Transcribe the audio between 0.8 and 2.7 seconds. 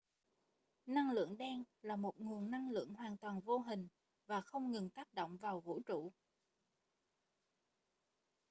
năng lượng đen là một nguồn